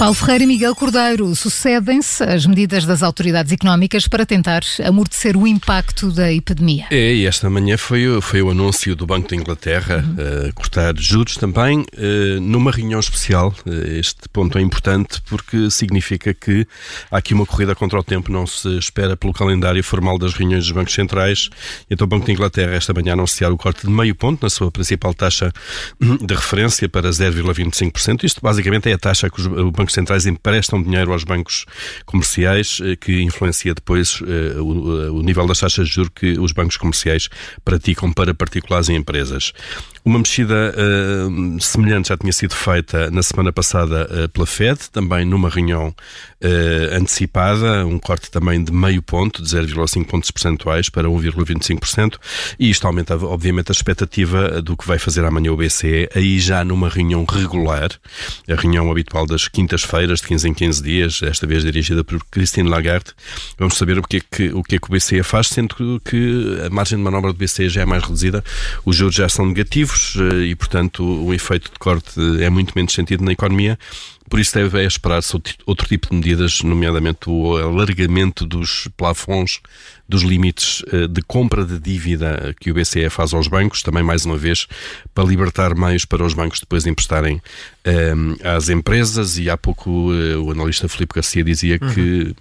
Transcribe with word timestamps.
Paulo 0.00 0.14
Ferreira 0.14 0.44
e 0.44 0.46
Miguel 0.46 0.74
Cordeiro 0.74 1.36
sucedem-se 1.36 2.24
as 2.24 2.46
medidas 2.46 2.86
das 2.86 3.02
autoridades 3.02 3.52
económicas 3.52 4.08
para 4.08 4.24
tentar 4.24 4.62
amortecer 4.82 5.36
o 5.36 5.46
impacto 5.46 6.10
da 6.10 6.32
epidemia. 6.32 6.86
É, 6.90 7.12
e 7.12 7.26
esta 7.26 7.50
manhã 7.50 7.76
foi, 7.76 8.18
foi 8.22 8.40
o 8.40 8.48
anúncio 8.48 8.96
do 8.96 9.04
Banco 9.04 9.28
da 9.28 9.36
Inglaterra 9.36 10.02
uhum. 10.02 10.48
uh, 10.48 10.54
cortar 10.54 10.96
juros 10.96 11.36
também, 11.36 11.80
uh, 11.80 12.40
numa 12.40 12.70
reunião 12.70 12.98
especial. 12.98 13.54
Uh, 13.66 13.98
este 13.98 14.26
ponto 14.32 14.56
é 14.56 14.62
importante 14.62 15.20
porque 15.28 15.70
significa 15.70 16.32
que 16.32 16.66
há 17.10 17.18
aqui 17.18 17.34
uma 17.34 17.44
corrida 17.44 17.74
contra 17.74 18.00
o 18.00 18.02
tempo, 18.02 18.32
não 18.32 18.46
se 18.46 18.78
espera 18.78 19.18
pelo 19.18 19.34
calendário 19.34 19.84
formal 19.84 20.16
das 20.16 20.32
reuniões 20.32 20.64
dos 20.64 20.72
bancos 20.72 20.94
centrais. 20.94 21.50
Então 21.90 22.06
o 22.06 22.08
Banco 22.08 22.24
da 22.24 22.32
Inglaterra 22.32 22.74
esta 22.74 22.94
manhã 22.94 23.12
anunciar 23.12 23.52
o 23.52 23.58
corte 23.58 23.86
de 23.86 23.92
meio 23.92 24.14
ponto 24.14 24.42
na 24.42 24.48
sua 24.48 24.70
principal 24.70 25.12
taxa 25.12 25.52
de 26.00 26.34
referência 26.34 26.88
para 26.88 27.10
0,25%. 27.10 28.24
Isto 28.24 28.40
basicamente 28.40 28.88
é 28.88 28.94
a 28.94 28.98
taxa 28.98 29.28
que 29.28 29.42
o 29.42 29.70
Banco 29.70 29.89
bancos 29.90 29.94
centrais 29.94 30.26
emprestam 30.26 30.82
dinheiro 30.82 31.12
aos 31.12 31.24
bancos 31.24 31.66
comerciais, 32.06 32.78
eh, 32.82 32.96
que 32.96 33.22
influencia 33.22 33.74
depois 33.74 34.20
eh, 34.22 34.54
eh, 34.56 34.60
o 34.60 35.22
nível 35.22 35.46
das 35.46 35.60
taxas 35.60 35.88
de 35.88 35.94
juros 35.94 36.12
que 36.14 36.38
os 36.38 36.52
bancos 36.52 36.76
comerciais 36.76 37.28
praticam 37.64 38.12
para 38.12 38.32
particulares 38.34 38.88
e 38.88 38.94
empresas. 38.94 39.52
Uma 40.02 40.18
mexida 40.18 40.74
uh, 40.74 41.60
semelhante 41.60 42.08
já 42.08 42.16
tinha 42.16 42.32
sido 42.32 42.54
feita 42.54 43.10
na 43.10 43.22
semana 43.22 43.52
passada 43.52 44.08
uh, 44.10 44.28
pela 44.30 44.46
Fed, 44.46 44.90
também 44.90 45.26
numa 45.26 45.50
reunião 45.50 45.88
uh, 45.88 46.96
antecipada, 46.96 47.84
um 47.84 47.98
corte 47.98 48.30
também 48.30 48.64
de 48.64 48.72
meio 48.72 49.02
ponto, 49.02 49.42
de 49.42 49.48
0,5 49.48 50.06
pontos 50.06 50.30
percentuais 50.30 50.88
para 50.88 51.06
1,25%, 51.06 52.16
e 52.58 52.70
isto 52.70 52.86
aumenta, 52.86 53.14
obviamente, 53.14 53.70
a 53.70 53.72
expectativa 53.72 54.62
do 54.62 54.74
que 54.74 54.86
vai 54.86 54.98
fazer 54.98 55.22
amanhã 55.22 55.52
o 55.52 55.56
BCE, 55.56 56.08
aí 56.14 56.40
já 56.40 56.64
numa 56.64 56.88
reunião 56.88 57.26
regular, 57.28 57.90
a 58.48 58.54
reunião 58.54 58.90
habitual 58.90 59.26
das 59.26 59.48
quintas-feiras, 59.80 60.20
de 60.20 60.26
15 60.26 60.48
em 60.48 60.54
15 60.54 60.82
dias, 60.82 61.20
esta 61.22 61.46
vez 61.46 61.62
dirigida 61.62 62.04
por 62.04 62.22
Christine 62.30 62.68
Lagarde. 62.68 63.12
Vamos 63.58 63.76
saber 63.76 63.98
o 63.98 64.02
que 64.02 64.18
é 64.18 64.20
que 64.20 64.48
o, 64.52 64.62
que 64.62 64.76
é 64.76 64.78
que 64.78 64.86
o 64.88 64.92
BCE 64.92 65.22
faz, 65.22 65.48
sendo 65.48 66.00
que 66.04 66.58
a 66.66 66.70
margem 66.70 66.98
de 66.98 67.04
manobra 67.04 67.32
do 67.32 67.38
BCE 67.38 67.68
já 67.68 67.82
é 67.82 67.84
mais 67.84 68.02
reduzida, 68.02 68.44
os 68.84 68.96
juros 68.96 69.14
já 69.14 69.28
são 69.28 69.46
negativos, 69.46 70.16
eh, 70.16 70.46
e, 70.46 70.54
portanto, 70.54 71.04
o 71.04 71.32
efeito 71.32 71.70
de 71.72 71.78
corte 71.78 72.20
é 72.42 72.50
muito 72.50 72.72
menos 72.74 72.92
sentido 72.92 73.24
na 73.24 73.32
economia. 73.32 73.78
Por 74.30 74.38
isso 74.38 74.54
deve 74.54 74.86
esperar-se 74.86 75.36
outro 75.66 75.88
tipo 75.88 76.08
de 76.08 76.14
medidas, 76.14 76.62
nomeadamente 76.62 77.28
o 77.28 77.56
alargamento 77.56 78.46
dos 78.46 78.88
plafons, 78.96 79.60
dos 80.08 80.22
limites 80.22 80.84
eh, 80.92 81.08
de 81.08 81.20
compra 81.20 81.64
de 81.64 81.80
dívida 81.80 82.54
que 82.60 82.70
o 82.70 82.74
BCE 82.74 83.10
faz 83.10 83.34
aos 83.34 83.48
bancos, 83.48 83.82
também 83.82 84.04
mais 84.04 84.24
uma 84.24 84.36
vez 84.36 84.68
para 85.12 85.24
libertar 85.24 85.74
meios 85.74 86.04
para 86.04 86.24
os 86.24 86.32
bancos 86.32 86.60
depois 86.60 86.86
emprestarem 86.86 87.42
um, 87.84 88.36
eh, 88.40 88.48
às 88.48 88.68
empresas. 88.68 89.36
E 89.36 89.50
há 89.50 89.56
pouco 89.56 89.90
o 89.90 90.50
analista 90.52 90.88
Filipe 90.88 91.16
Garcia 91.16 91.42
dizia 91.42 91.78
uhum. 91.82 91.92
que 91.92 92.36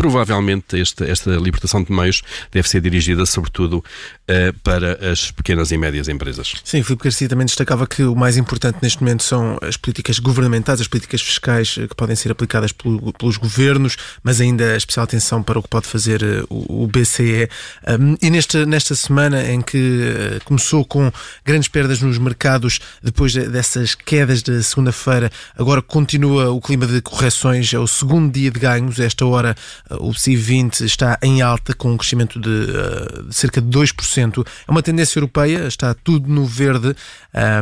provavelmente 0.00 0.80
esta, 0.80 1.04
esta 1.04 1.30
libertação 1.32 1.82
de 1.82 1.92
meios 1.92 2.22
deve 2.50 2.66
ser 2.66 2.80
dirigida 2.80 3.26
sobretudo 3.26 3.84
uh, 3.84 4.58
para 4.64 5.12
as 5.12 5.30
pequenas 5.30 5.70
e 5.72 5.76
médias 5.76 6.08
empresas. 6.08 6.54
Sim, 6.64 6.82
Filipe 6.82 7.04
Garcia 7.04 7.28
também 7.28 7.44
destacava 7.44 7.86
que 7.86 8.02
o 8.04 8.16
mais 8.16 8.38
importante 8.38 8.78
neste 8.80 9.02
momento 9.02 9.22
são 9.22 9.58
as 9.60 9.76
políticas 9.76 10.18
governamentais, 10.18 10.80
as 10.80 10.88
políticas 10.88 11.20
fiscais 11.20 11.76
uh, 11.76 11.86
que 11.86 11.94
podem 11.94 12.16
ser 12.16 12.32
aplicadas 12.32 12.72
pelo, 12.72 13.12
pelos 13.12 13.36
governos, 13.36 13.98
mas 14.22 14.40
ainda 14.40 14.74
especial 14.74 15.04
atenção 15.04 15.42
para 15.42 15.58
o 15.58 15.62
que 15.62 15.68
pode 15.68 15.86
fazer 15.86 16.22
uh, 16.22 16.46
o, 16.48 16.84
o, 16.84 16.86
BCE. 16.86 17.50
Um, 17.86 18.16
e 18.22 18.30
nesta, 18.30 18.64
nesta 18.64 18.94
semana 18.94 19.44
em 19.52 19.60
que 19.60 20.40
começou 20.46 20.82
com 20.82 21.12
grandes 21.44 21.68
perdas 21.68 22.00
nos 22.00 22.16
mercados, 22.16 22.80
depois 23.02 23.34
dessas 23.34 23.94
quedas 23.94 24.40
da 24.40 24.62
segunda-feira, 24.62 25.30
agora 25.58 25.82
continua 25.82 26.50
o 26.50 26.58
clima 26.58 26.86
de 26.86 27.02
correções, 27.02 27.70
é 27.74 27.78
o 27.78 27.86
segundo 27.86 28.32
dia 28.32 28.50
de 28.50 28.58
ganhos, 28.58 28.98
esta 28.98 29.26
hora 29.26 29.54
o 29.98 30.12
PSI 30.12 30.36
20 30.36 30.84
está 30.84 31.18
em 31.22 31.42
alta, 31.42 31.74
com 31.74 31.92
um 31.92 31.96
crescimento 31.96 32.38
de, 32.38 32.48
uh, 32.48 33.24
de 33.24 33.34
cerca 33.34 33.60
de 33.60 33.68
2%. 33.68 34.46
É 34.66 34.70
uma 34.70 34.82
tendência 34.82 35.18
europeia, 35.18 35.66
está 35.66 35.94
tudo 35.94 36.28
no 36.28 36.46
verde, 36.46 36.94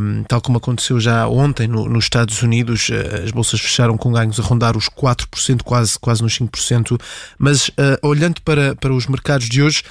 um, 0.03 0.25
tal 0.25 0.41
como 0.41 0.59
aconteceu 0.59 1.01
já 1.01 1.27
ontem 1.29 1.67
no, 1.67 1.89
nos 1.89 2.05
Estados 2.05 2.43
Unidos. 2.43 2.89
Uh, 2.89 3.25
as 3.25 3.31
bolsas 3.31 3.61
fecharam 3.61 3.97
com 3.97 4.13
ganhos 4.13 4.39
a 4.39 4.43
rondar 4.43 4.77
os 4.77 4.89
4%, 4.89 5.63
quase, 5.63 5.99
quase 5.99 6.23
nos 6.23 6.39
5%. 6.39 7.01
Mas 7.39 7.69
uh, 7.69 7.73
olhando 8.03 8.41
para, 8.43 8.75
para 8.77 8.93
os 8.93 9.07
mercados 9.07 9.49
de 9.49 9.63
hoje, 9.63 9.83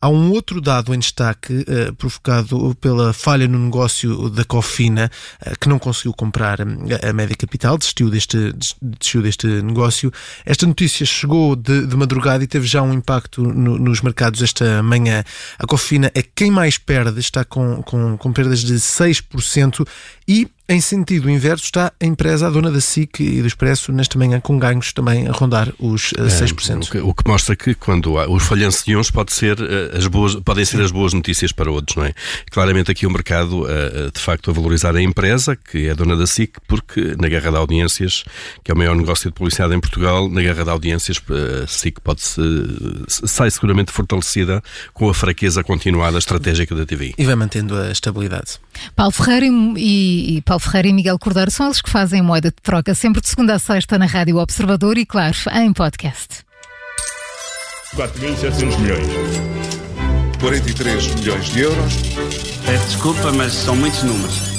Há 0.00 0.08
um 0.08 0.30
outro 0.30 0.60
dado 0.60 0.94
em 0.94 0.98
destaque 0.98 1.52
uh, 1.54 1.94
provocado 1.94 2.74
pela 2.80 3.12
falha 3.12 3.48
no 3.48 3.58
negócio 3.58 4.28
da 4.28 4.44
Cofina, 4.44 5.10
uh, 5.44 5.58
que 5.58 5.68
não 5.68 5.78
conseguiu 5.78 6.12
comprar 6.12 6.60
a, 6.60 6.64
a 7.08 7.12
média 7.12 7.34
capital, 7.34 7.78
desistiu 7.78 8.10
deste, 8.10 8.52
desistiu 8.82 9.22
deste 9.22 9.46
negócio. 9.62 10.12
Esta 10.44 10.66
notícia 10.66 11.06
chegou 11.06 11.56
de, 11.56 11.86
de 11.86 11.96
madrugada 11.96 12.44
e 12.44 12.46
teve 12.46 12.66
já 12.66 12.82
um 12.82 12.92
impacto 12.92 13.42
no, 13.42 13.78
nos 13.78 14.00
mercados 14.02 14.42
esta 14.42 14.82
manhã. 14.82 15.24
A 15.58 15.66
Cofina 15.66 16.10
é 16.14 16.22
quem 16.22 16.50
mais 16.50 16.76
perde, 16.76 17.18
está 17.18 17.44
com, 17.44 17.82
com, 17.82 18.18
com 18.18 18.32
perdas 18.32 18.60
de 18.60 18.74
6% 18.74 19.86
e 20.28 20.48
em 20.68 20.80
sentido 20.80 21.30
inverso 21.30 21.64
está 21.64 21.92
a 22.00 22.04
empresa, 22.04 22.48
a 22.48 22.50
dona 22.50 22.70
da 22.70 22.80
SIC 22.80 23.20
e 23.20 23.40
do 23.40 23.46
Expresso, 23.46 23.92
nesta 23.92 24.18
manhã 24.18 24.40
com 24.40 24.58
ganhos 24.58 24.92
também 24.92 25.28
a 25.28 25.32
rondar 25.32 25.72
os 25.78 26.12
6%. 26.12 26.70
É, 26.70 26.76
o, 26.76 26.80
que, 26.80 26.98
o 26.98 27.14
que 27.14 27.28
mostra 27.28 27.54
que 27.54 27.74
quando 27.74 28.18
há, 28.18 28.28
os 28.28 28.42
falhanços 28.42 28.84
de 28.84 28.96
uns 28.96 29.10
pode 29.10 29.32
ser, 29.32 29.58
eh, 29.60 29.96
as 29.96 30.06
boas, 30.06 30.34
podem 30.36 30.64
ser 30.64 30.80
as 30.80 30.90
boas 30.90 31.12
notícias 31.12 31.52
para 31.52 31.70
outros, 31.70 31.96
não 31.96 32.04
é? 32.04 32.12
Claramente 32.50 32.90
aqui 32.90 33.06
o 33.06 33.10
mercado, 33.10 33.64
eh, 33.68 34.10
de 34.12 34.20
facto, 34.20 34.50
a 34.50 34.54
valorizar 34.54 34.96
a 34.96 35.00
empresa, 35.00 35.54
que 35.56 35.86
é 35.86 35.90
a 35.92 35.94
dona 35.94 36.16
da 36.16 36.26
SIC, 36.26 36.58
porque 36.66 37.14
na 37.20 37.28
guerra 37.28 37.50
de 37.50 37.56
audiências, 37.56 38.24
que 38.64 38.70
é 38.70 38.74
o 38.74 38.76
maior 38.76 38.96
negócio 38.96 39.30
de 39.30 39.34
publicidade 39.34 39.74
em 39.74 39.80
Portugal, 39.80 40.28
na 40.28 40.40
guerra 40.40 40.64
de 40.64 40.70
audiências, 40.70 41.22
eh, 41.30 41.64
a 41.64 41.66
SIC 41.66 42.00
pode 42.00 42.22
-se, 42.22 42.42
sai 43.08 43.50
seguramente 43.50 43.92
fortalecida 43.92 44.62
com 44.92 45.08
a 45.08 45.14
fraqueza 45.14 45.62
continuada 45.62 46.18
estratégica 46.18 46.74
da 46.74 46.84
TV. 46.84 47.14
E 47.16 47.24
vai 47.24 47.36
mantendo 47.36 47.76
a 47.76 47.92
estabilidade. 47.92 48.58
Paulo 48.94 49.12
Ferreira 49.12 49.46
e, 49.46 50.36
e 50.36 50.42
Paulo 50.42 50.55
Ferreira 50.58 50.88
e 50.88 50.92
Miguel 50.92 51.18
Cordeiro 51.18 51.50
são 51.50 51.66
eles 51.66 51.80
que 51.80 51.90
fazem 51.90 52.22
moeda 52.22 52.50
de 52.50 52.56
troca 52.62 52.94
sempre 52.94 53.20
de 53.20 53.28
segunda 53.28 53.54
a 53.54 53.58
sexta 53.58 53.98
na 53.98 54.06
Rádio 54.06 54.38
Observador 54.38 54.98
e, 54.98 55.06
claro, 55.06 55.34
em 55.54 55.72
podcast. 55.72 56.44
4.700 57.94 58.78
milhões. 58.78 59.06
43 60.40 61.14
milhões 61.14 61.44
de 61.46 61.60
euros. 61.60 61.94
Peço 62.64 62.86
desculpa, 62.86 63.32
mas 63.32 63.52
são 63.52 63.74
muitos 63.76 64.02
números. 64.02 64.55